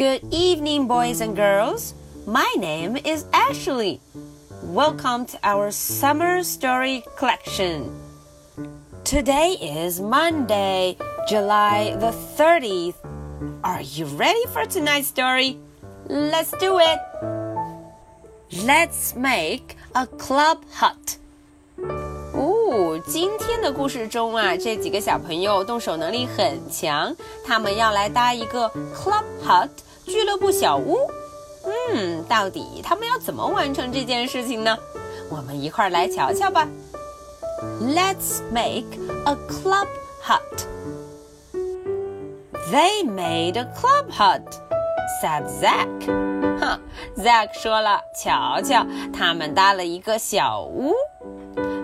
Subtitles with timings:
[0.00, 1.92] Good evening, boys and girls.
[2.26, 4.00] My name is Ashley.
[4.62, 7.92] Welcome to our summer story collection.
[9.04, 10.96] Today is Monday,
[11.28, 12.94] July the 30th.
[13.62, 15.58] Are you ready for tonight's story?
[16.08, 16.98] Let's do it.
[18.64, 21.18] Let's make a club hut.
[22.32, 27.14] 哦，今天的故事中啊，这几个小朋友动手能力很强，
[27.44, 29.70] 他们要来搭一个 club hut
[30.05, 30.97] 俱乐部小屋。
[31.63, 34.77] 嗯，到底他们要怎么完成这件事情呢？
[35.29, 36.67] 我们一块儿来瞧瞧吧。
[37.79, 38.87] Let's make
[39.25, 39.87] a club
[40.23, 40.65] hut.
[42.71, 44.41] They made a club hut,
[45.21, 45.87] said Zack.
[46.59, 46.79] 哼
[47.17, 50.93] ，Zack 说了，瞧瞧，他们搭了一个小屋。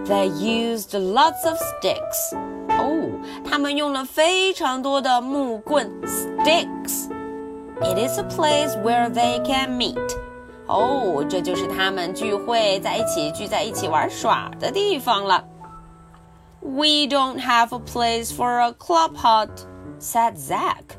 [0.05, 2.35] They used lots of sticks.
[2.69, 3.09] 哦，
[3.47, 7.09] 他们用了非常多的木棍 sticks.
[7.80, 9.98] It is a place where they can meet.
[10.66, 15.44] 哦，这就是他们聚会在一起聚在一起玩耍的地方了。
[16.60, 19.50] We don't have a place for a club hut,
[20.00, 20.96] said Zack.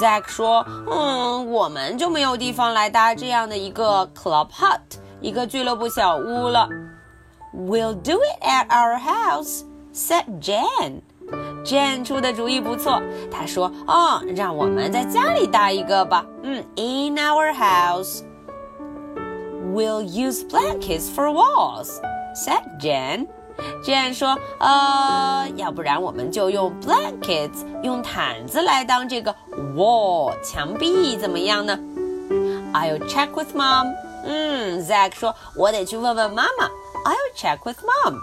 [0.00, 4.80] Zack 说：“嗯，我们就没有地方来搭这样的一个 club hut，
[5.20, 6.68] 一个俱乐部小屋了。”
[7.54, 9.62] We'll do it at our house,"
[9.94, 11.02] said Jan.
[11.63, 18.21] Jane 出的主意不错，她说：“哦，让我们在家里搭一个吧。”嗯，In our house.
[19.73, 22.01] We'll use blankets for walls,"
[22.35, 23.27] said Jane.
[23.85, 29.33] Jane 说：“呃，要不然我们就用 blankets，用毯子来当这个
[29.75, 31.79] wall 墙壁，怎么样呢
[32.73, 33.93] ？”I'll check with mom.
[34.25, 36.67] 嗯，Zack 说：“我得去问问妈妈。”
[37.05, 38.19] I'll check with mom.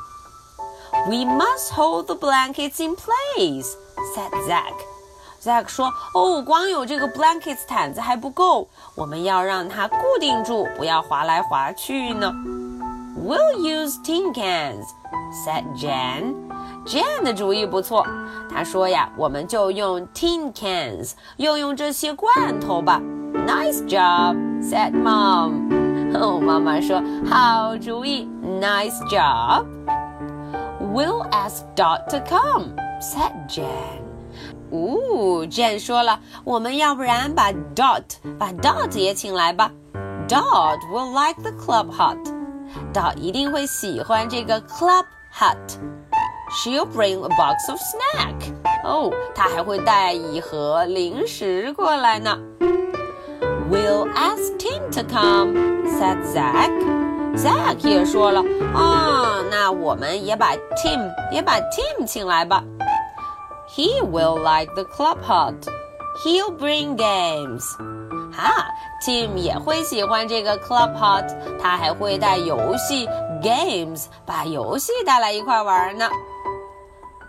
[1.08, 3.68] We must hold the blankets in place,"
[4.16, 4.74] said Zack.
[5.42, 12.34] Zack 说：“哦，光有这个 blankets 毯子还不够，我们要让它固定住，不要滑来滑去呢。”
[13.20, 14.86] We'll use tin cans,"
[15.46, 16.36] said Jan.
[16.86, 18.06] Jan 的主意不错，
[18.54, 23.02] 他说呀，我们就用 tin cans，用用这些罐头吧。
[23.48, 25.72] Nice job," said Mom.
[26.14, 28.30] 哦，妈妈说好主意，
[28.62, 29.66] Nice job.
[30.88, 34.02] We'll ask Dot to come," said Jan.
[34.72, 38.04] 哦，Jan 说了，我们要不然把 Dot
[38.40, 39.72] 把 Dot 也请来吧。
[40.28, 42.18] Dot will like the club hut.
[42.94, 45.78] Dot 一定会喜欢这个 club hut.
[46.52, 48.54] She'll bring a box of snack.
[48.84, 52.38] 哦，她还会带一盒零食过来呢。
[53.70, 55.56] We'll ask Tim to come,"
[55.88, 57.07] said Zack.
[57.38, 58.42] Zack 也说了，
[58.74, 62.64] 啊，那我们也把 Tim 也把 Tim 请来吧。
[63.76, 65.56] He will like the club hut.
[66.24, 67.64] He'll bring games.
[68.32, 68.68] 哈，
[69.04, 71.26] Tim 也会喜欢这个 club hut，
[71.60, 73.08] 他还会带游戏
[73.42, 76.08] games，把游戏带来一块玩呢。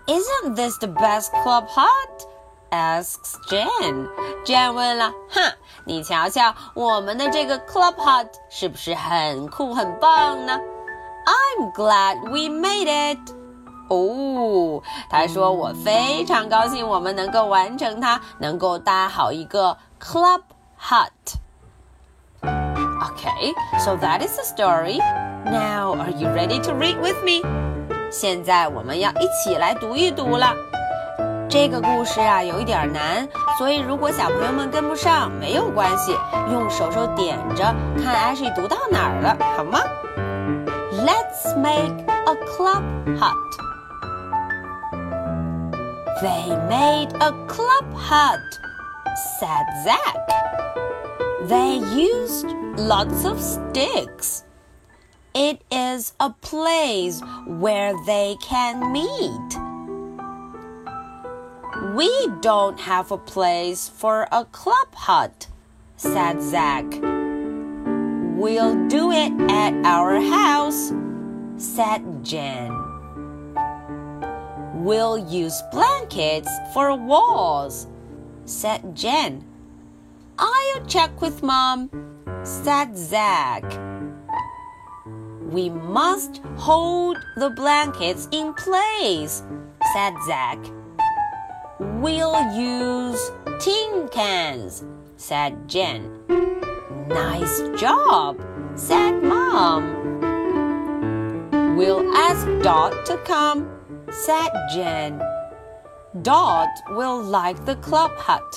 [0.07, 2.27] Isn't this the best club hut?
[2.71, 4.09] asks Jan.
[4.45, 5.53] Jan 问了，哼，
[5.85, 10.61] 你瞧瞧我们的这个 club hut 是不是很酷很棒呢？
[11.27, 13.19] I'm glad we made it.
[13.89, 20.41] 哦，他说我非常高兴我们能够完成它，能够搭好一个 club
[20.81, 21.11] hut.
[22.43, 24.99] Okay, so that is the story.
[25.45, 27.43] Now, are you ready to read with me?
[28.11, 30.55] 现在我们要一起来读一读了。
[31.49, 36.12] 这个故事啊有一点难，所以如果小朋友们跟不上，没有关系，
[36.51, 39.81] 用手手点着看 Ashley 读到哪儿了，好吗？
[40.93, 42.83] Let's make a club
[43.19, 43.35] hut.
[46.23, 48.41] They made a club hut,
[49.39, 50.25] said Zack.
[51.47, 52.47] They used
[52.77, 54.43] lots of sticks.
[55.35, 59.59] It is a place where they can meet.
[61.82, 65.48] We don't have a place for a club hut,
[65.96, 66.86] said Zack.
[68.36, 70.92] We'll do it at our house,
[71.56, 72.76] said Jen.
[74.76, 77.88] We'll use blankets for walls,
[78.44, 79.46] said Jen.
[80.38, 81.90] I'll check with Mom,
[82.44, 83.64] said Zack.
[85.50, 89.44] We must hold the blankets in place,
[89.94, 90.60] said Zack.
[92.00, 93.19] We'll use
[93.60, 94.86] tin cans,
[95.18, 96.24] said Jen.
[97.10, 98.40] Nice job,
[98.75, 99.84] said Mom.
[101.75, 103.69] We'll ask Dot to come,
[104.10, 105.22] said Jen.
[106.22, 108.50] Dot will like the club hut.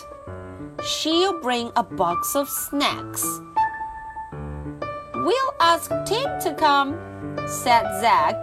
[0.85, 3.27] she'll bring a box of snacks.
[5.15, 6.95] We'll ask Tim to come,
[7.49, 8.37] said Zack.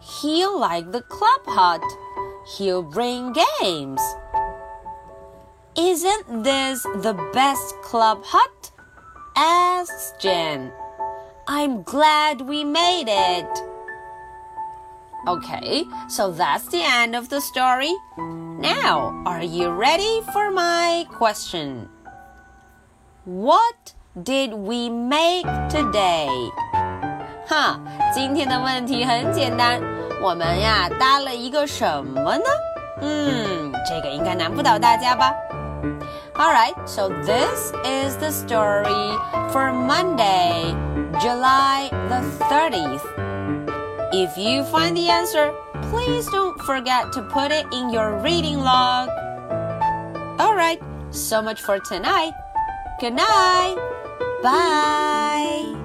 [0.00, 1.82] He'll like the club hut
[2.57, 4.01] He'll bring games.
[5.77, 8.71] Isn't this the best club hut?
[9.35, 10.71] asked Jen.
[11.47, 13.63] I'm glad we made it.
[15.27, 17.93] Okay, so that's the end of the story.
[18.17, 21.89] Now, are you ready for my question?
[23.25, 23.93] What
[24.23, 26.49] did we make today?
[27.47, 27.79] 哈，
[28.13, 29.81] 今天的问题很简单，
[30.21, 32.43] 我们呀搭了一个什么呢？
[33.01, 35.33] 嗯，这个应该难不倒大家吧？
[36.35, 39.17] Alright, so this is the story
[39.51, 40.75] for Monday,
[41.19, 43.01] July the 30th.
[44.11, 45.51] If you find the answer,
[45.91, 49.09] please don't forget to put it in your reading log.
[50.39, 50.79] Alright,
[51.11, 52.33] so much for tonight.
[52.99, 53.75] Good night.
[54.43, 55.80] Bye.